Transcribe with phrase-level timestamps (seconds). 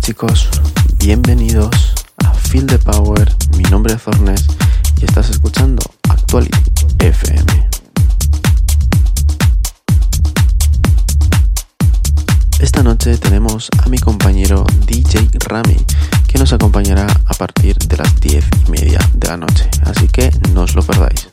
[0.00, 0.48] chicos,
[0.98, 3.30] bienvenidos a Feel the Power.
[3.56, 4.46] Mi nombre es Zornes
[5.00, 6.58] y estás escuchando Actuality
[6.98, 7.68] FM.
[12.60, 15.76] Esta noche tenemos a mi compañero DJ Rami,
[16.28, 20.30] que nos acompañará a partir de las 10 y media de la noche, así que
[20.52, 21.28] no os lo perdáis.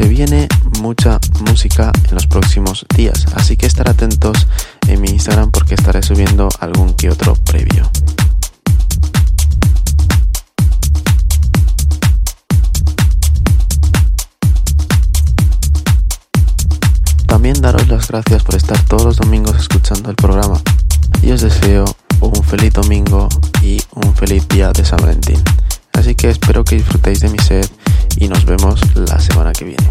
[0.00, 0.48] Se viene
[0.80, 4.46] mucha música en los próximos días, así que estar atentos
[4.88, 7.90] en mi Instagram porque estaré subiendo algún que otro previo.
[17.26, 20.58] También daros las gracias por estar todos los domingos escuchando el programa
[21.22, 21.84] y os deseo
[22.22, 23.28] un feliz domingo
[23.62, 25.44] y un feliz día de San Valentín.
[26.00, 27.70] Así que espero que disfrutéis de mi set
[28.16, 29.86] y nos vemos la semana que viene.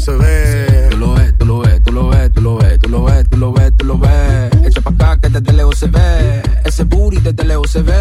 [0.00, 0.88] se ve.
[0.90, 3.28] Tú lo ves, tú lo ves, tú lo ves, tú lo ves, tú lo ves,
[3.28, 4.50] tú lo ves, tú lo ves.
[4.64, 6.42] Echa pa' acá que desde lejos se ve.
[6.64, 7.94] Ese booty desde lejos se ve.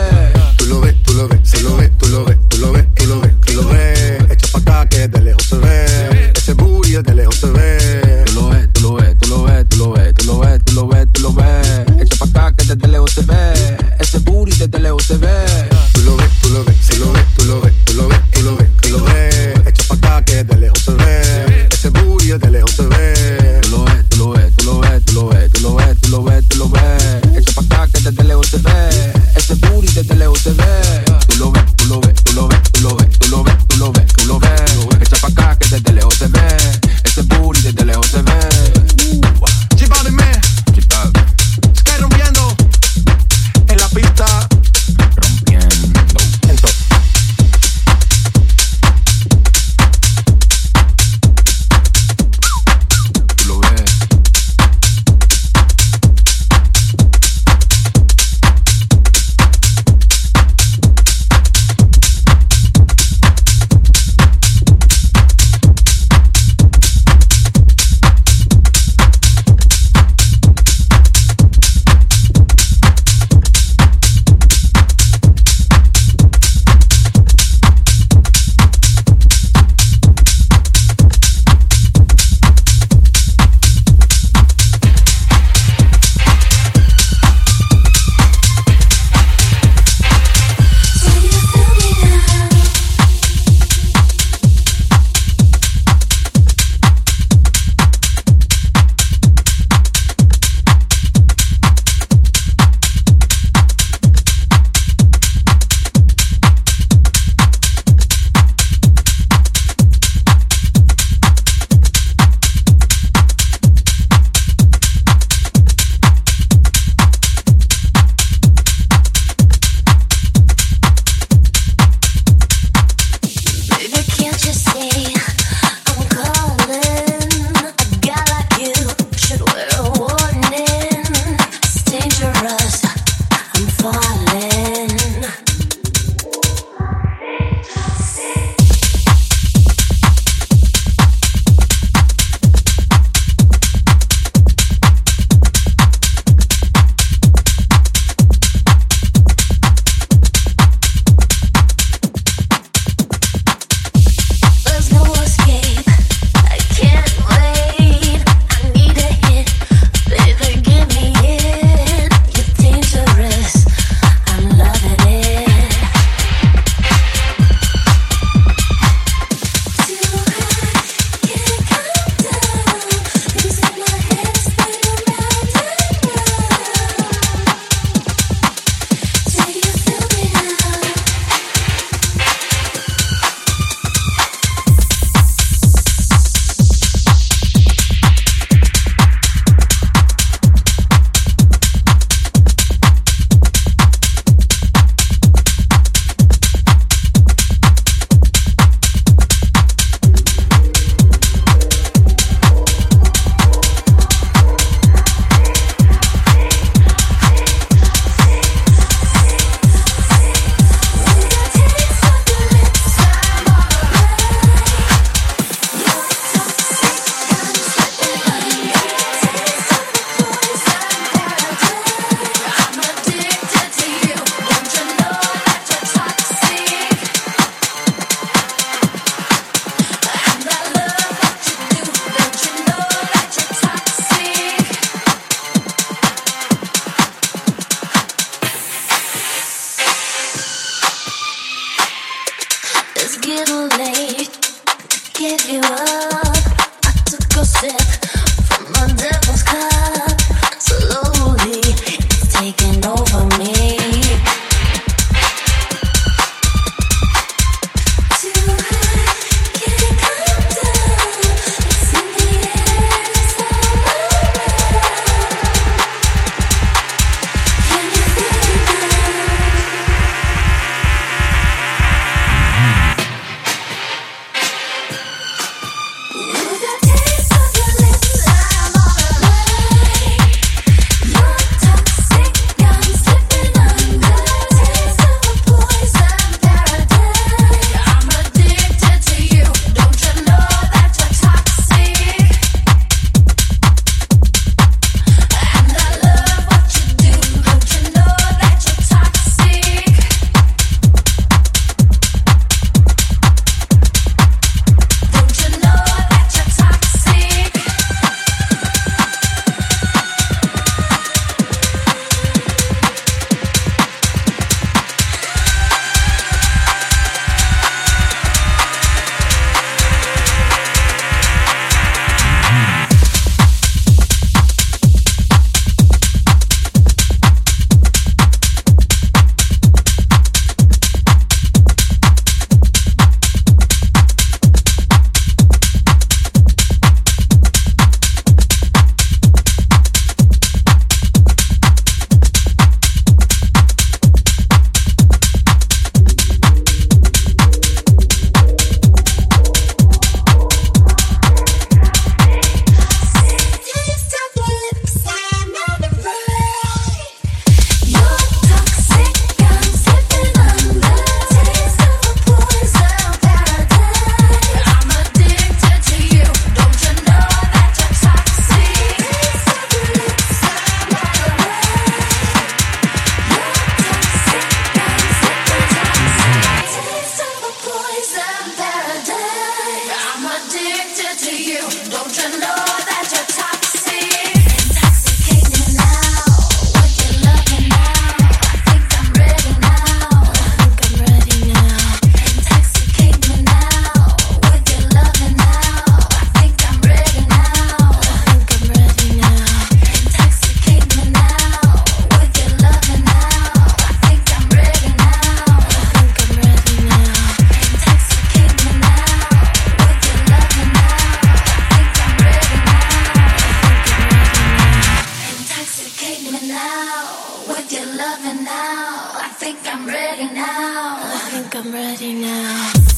[419.39, 420.97] think I'm ready now.
[420.99, 422.88] I think I'm ready now.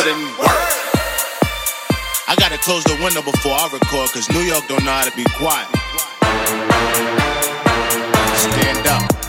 [0.00, 0.48] put in work.
[2.26, 5.14] I gotta close the window before I record, cause New York don't know how to
[5.14, 5.68] be quiet.
[8.36, 9.19] Stand up.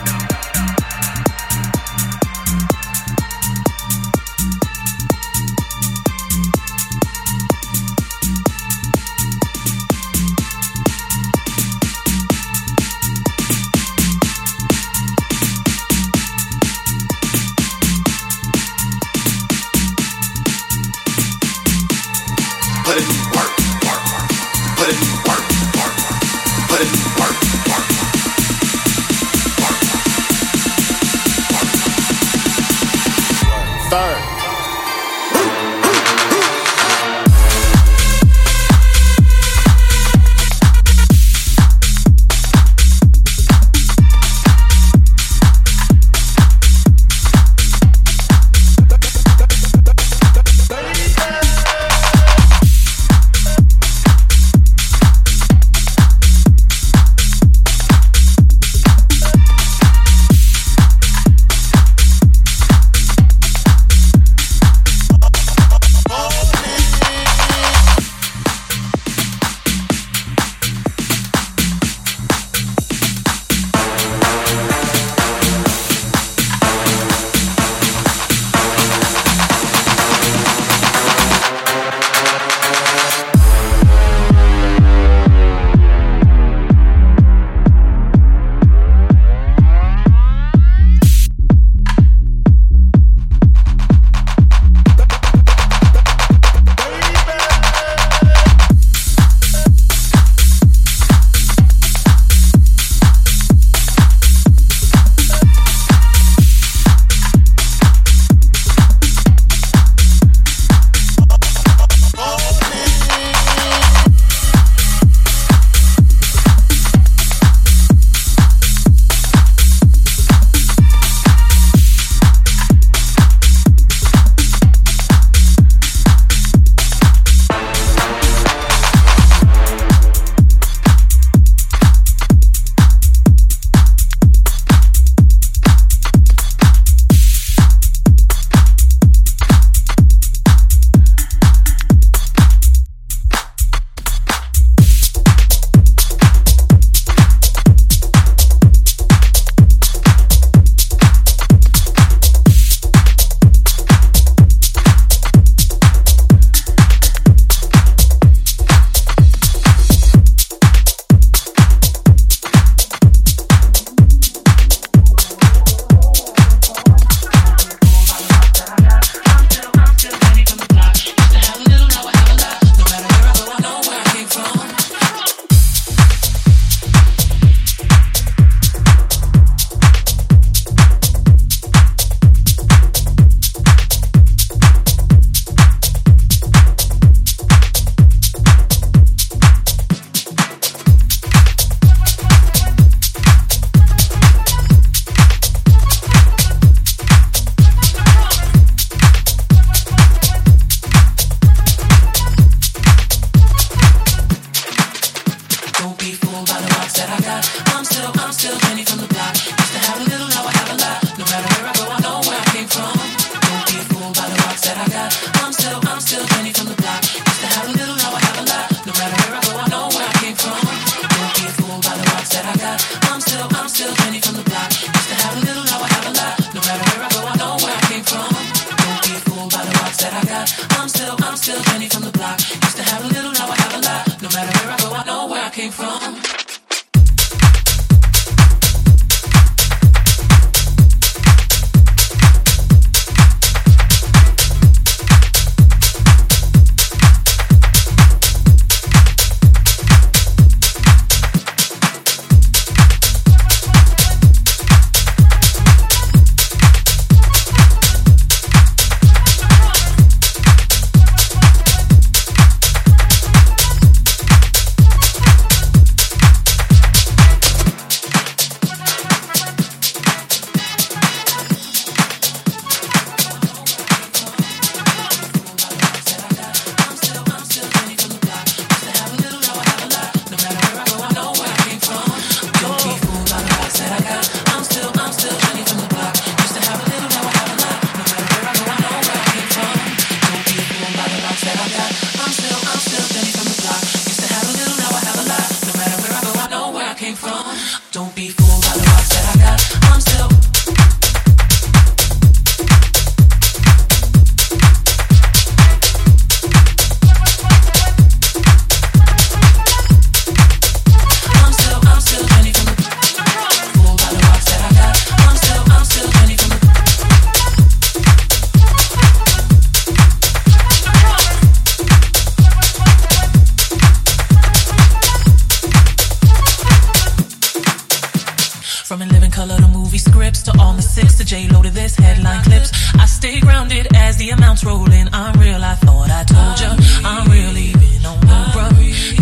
[330.22, 332.70] grips to all the six to J loaded this headline clips.
[332.94, 335.08] I stay grounded as the amounts rollin'.
[335.12, 336.70] I'm real, I thought I told ya.
[337.10, 338.70] I'm real, even on Oprah.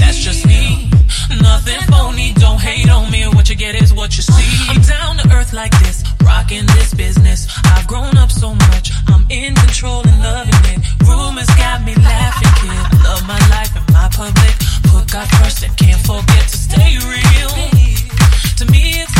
[0.01, 0.91] That's just me.
[1.41, 3.23] Nothing phony, don't hate on me.
[3.37, 4.49] What you get is what you see.
[4.69, 7.49] I'm down to earth like this, rocking this business.
[7.65, 10.81] I've grown up so much, I'm in control and loving it.
[11.09, 12.85] Rumors got me laughing, kid.
[13.09, 14.55] Love my life and my public.
[14.93, 17.53] Put God first and can't forget to stay real.
[18.61, 19.20] To me, it's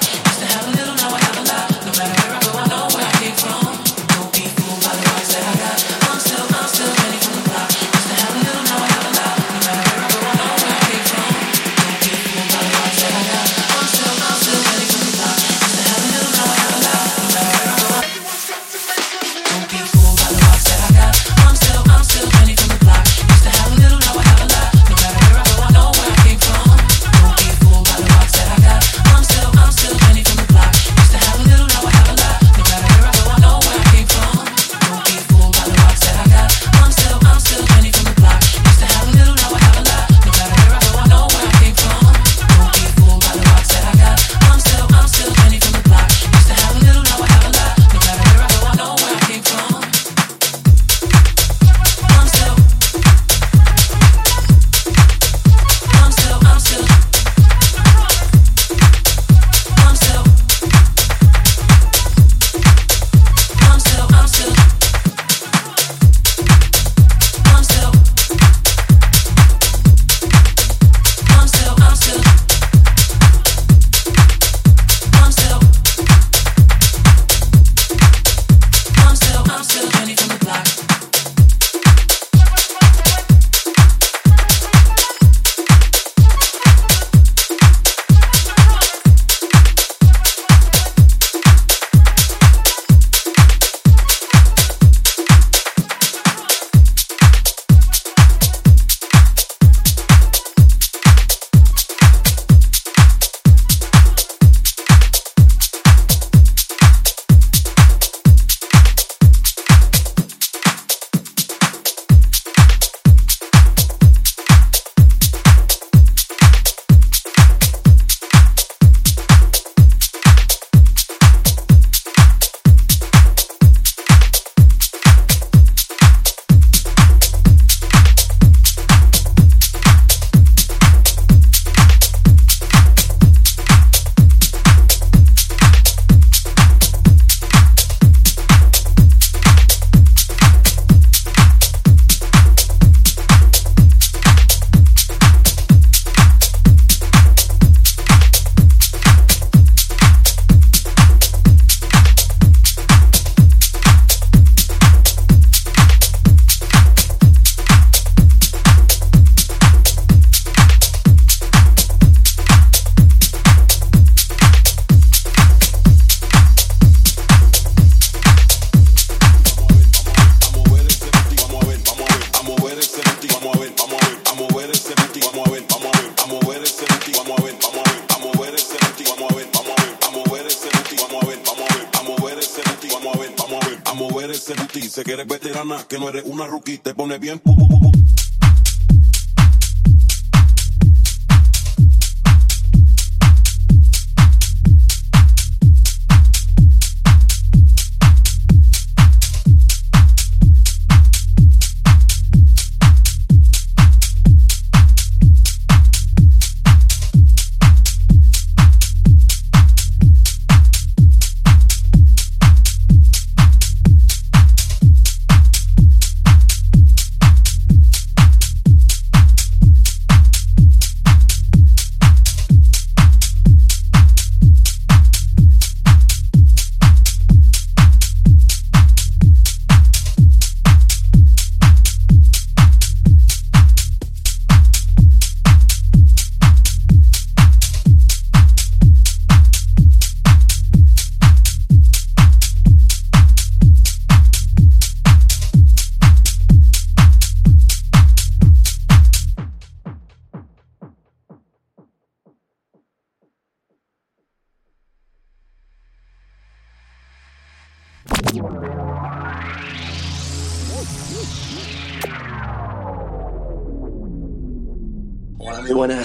[184.91, 186.77] Sé que eres veterana, que no eres una rookie.
[186.77, 187.41] Te pone bien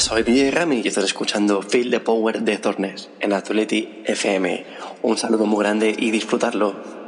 [0.07, 4.65] soy DJ Rami y estás escuchando Feel the Power de Zornes en Azuleti FM.
[5.03, 7.06] Un saludo muy grande y disfrutarlo.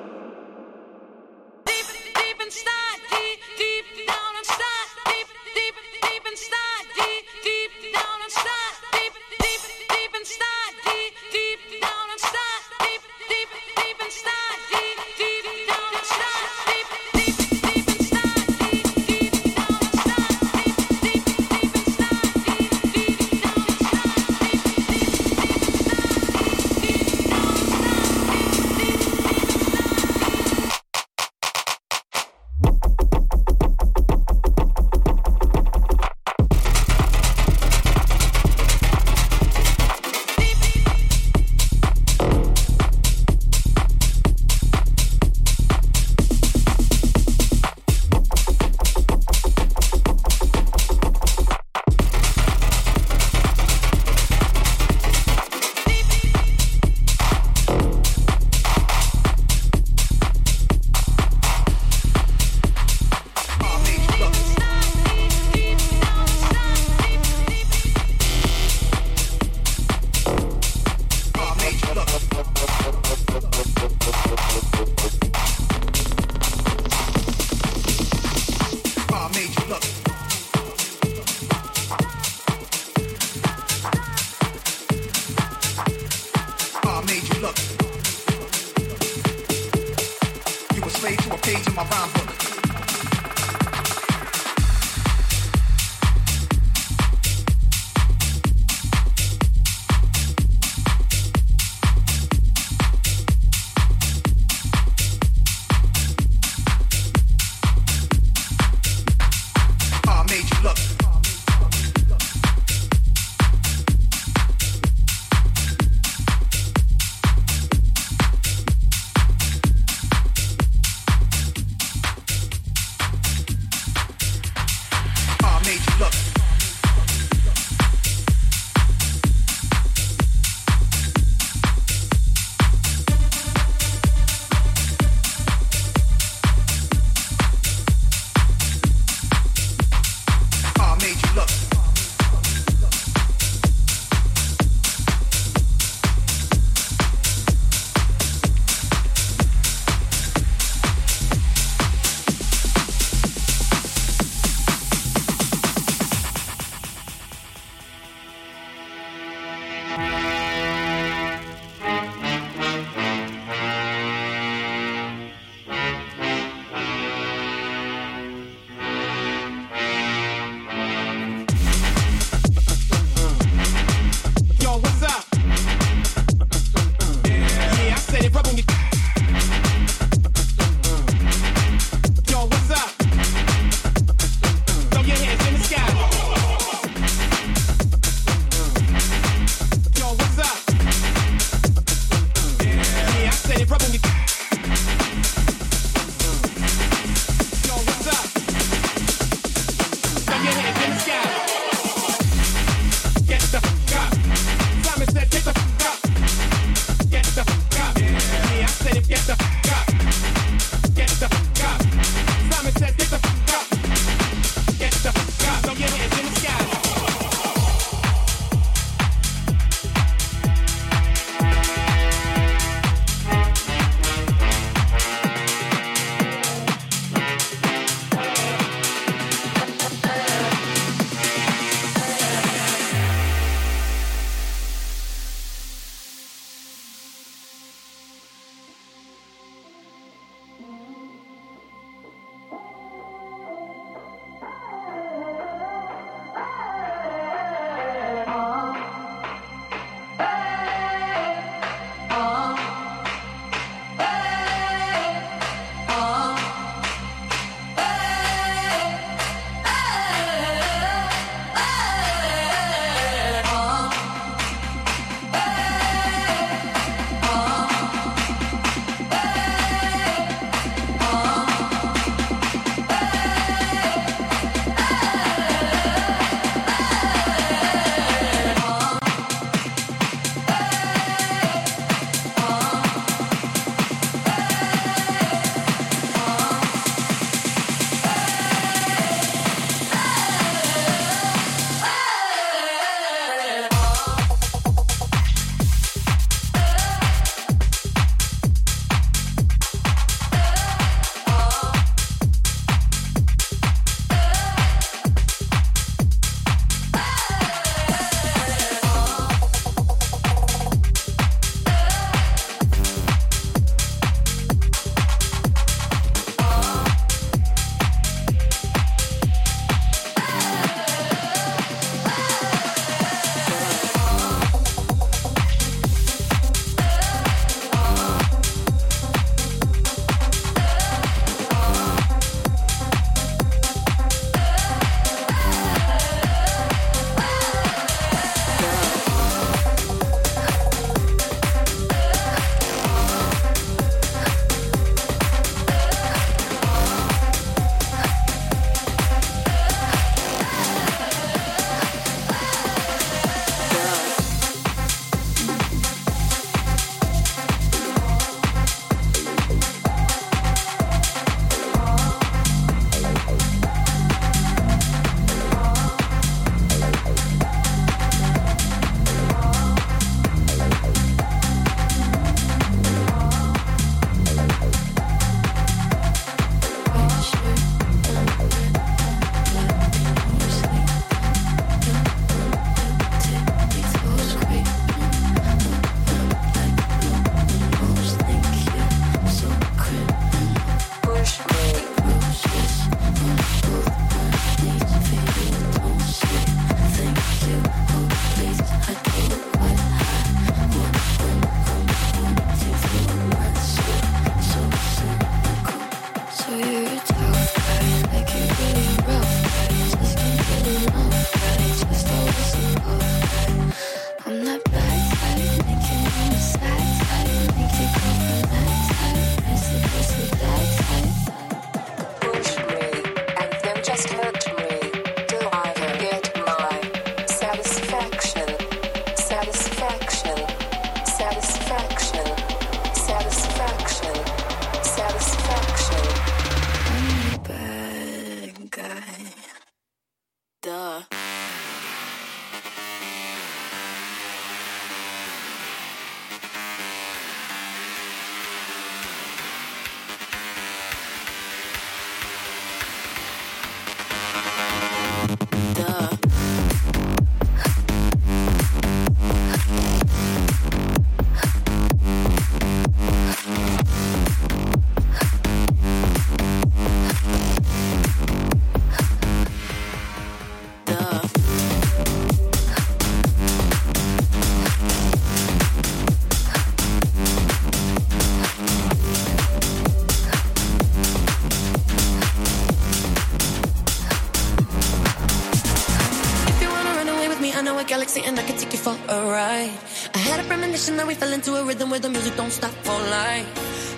[490.88, 493.46] Had a that we fell into a rhythm where the music don't stop for life.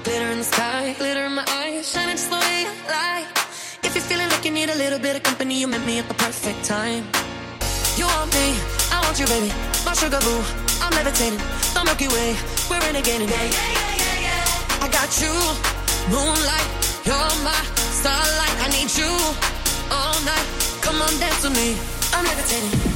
[0.04, 3.28] Glitter in the sky, glitter in my eyes, shining just the way I like.
[3.84, 6.08] If you're feeling like you need a little bit of company, you met me at
[6.08, 7.04] the perfect time.
[7.96, 8.58] You want me,
[8.90, 9.52] I want you, baby.
[9.86, 10.42] My sugar boo,
[10.82, 11.38] I'm levitating.
[11.74, 12.34] The Milky Way,
[12.68, 13.30] we're renegading.
[13.30, 14.84] Yeah, yeah, yeah, yeah, yeah.
[14.84, 15.34] I got you,
[16.10, 16.70] moonlight,
[17.06, 17.60] you're my
[18.02, 18.56] starlight.
[18.66, 19.10] I need you
[19.94, 20.46] all night.
[20.82, 21.78] Come on, dance with me.
[22.14, 22.89] I'm levitating.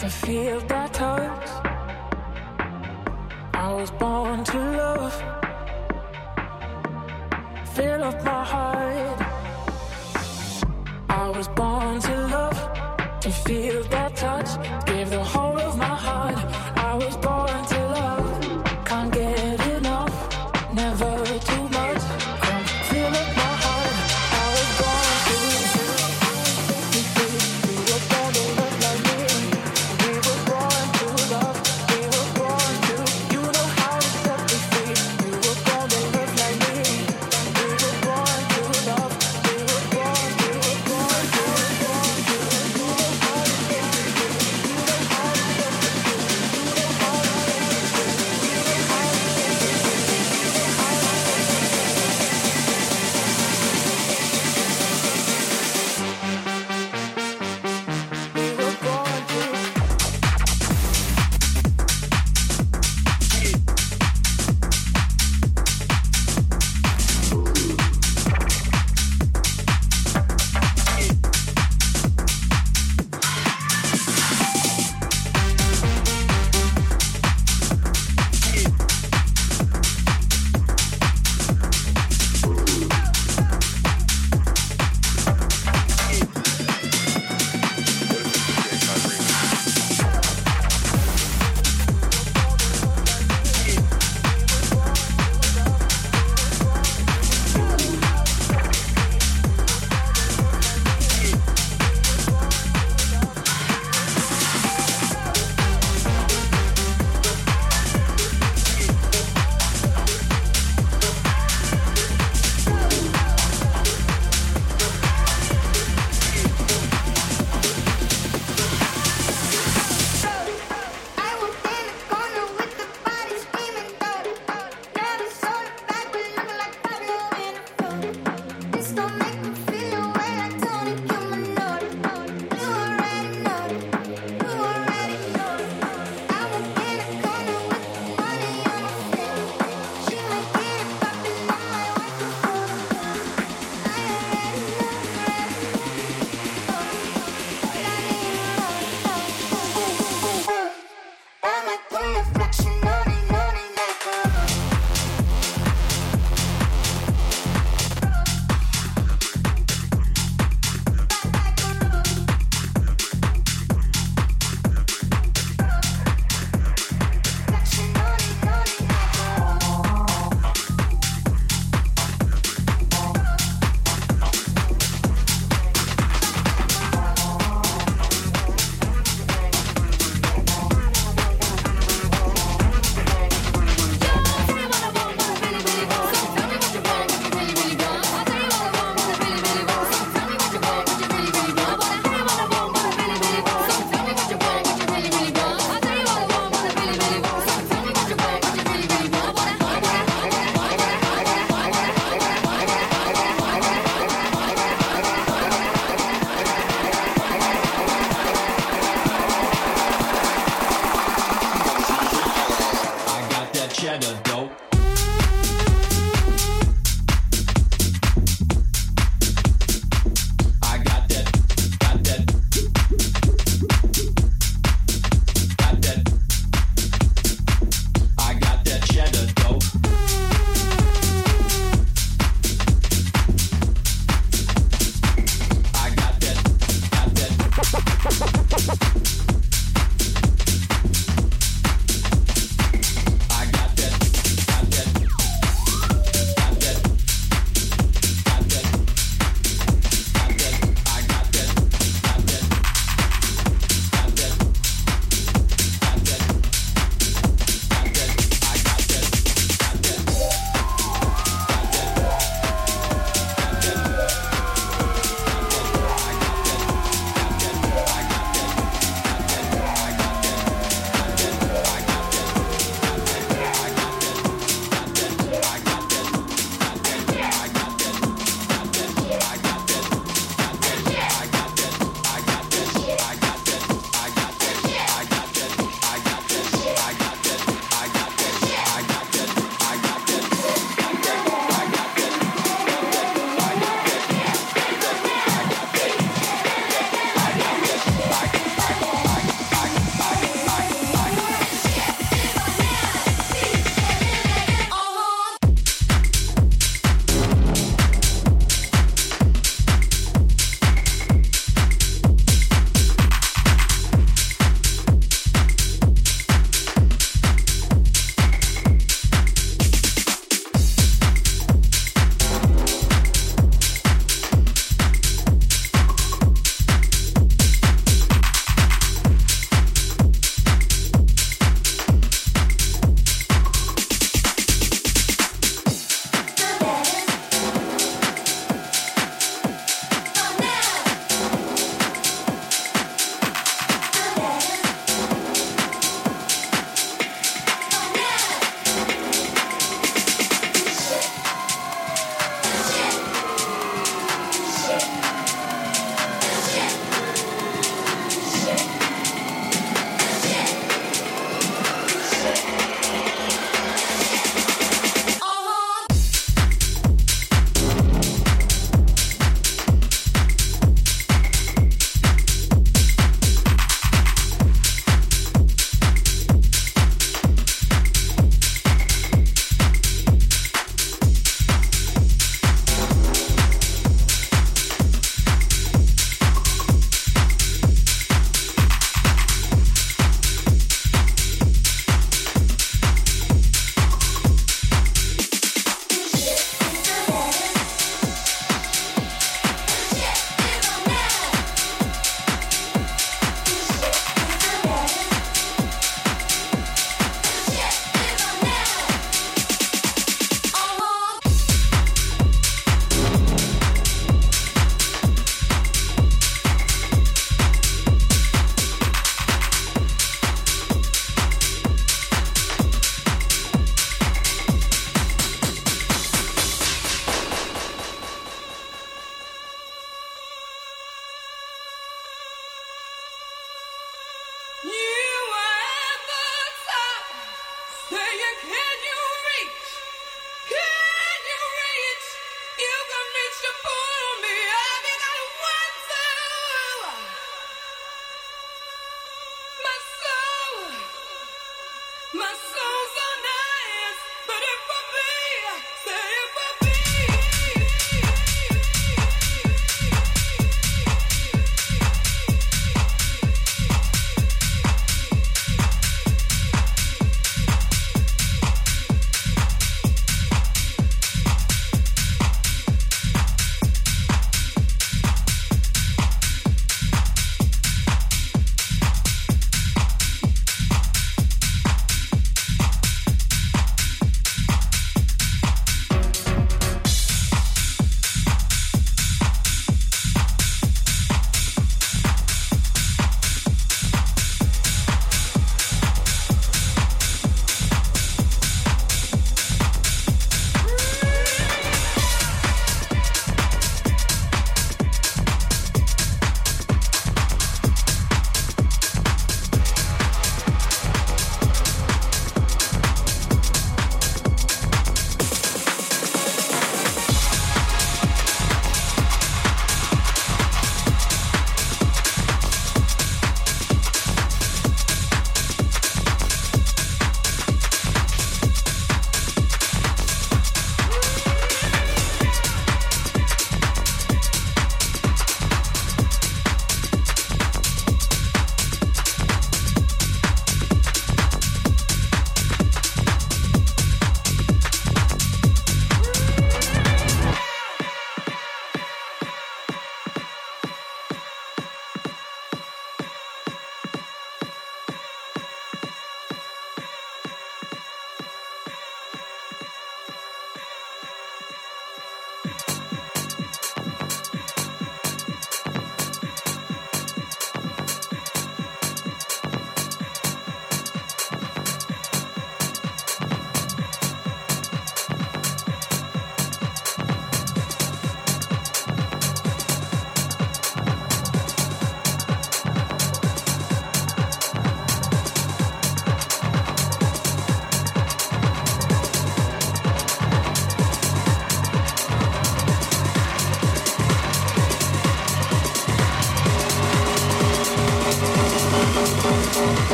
[0.00, 1.48] To feel that touch.
[3.52, 5.14] I was born to love,
[7.74, 9.20] fill up my heart.
[11.10, 14.50] I was born to love, to feel that touch.
[14.86, 16.69] Give the whole of my heart.